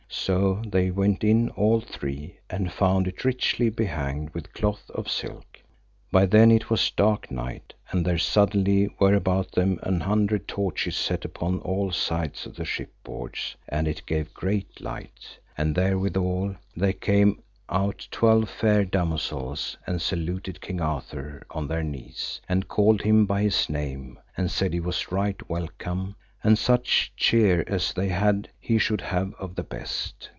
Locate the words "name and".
23.69-24.51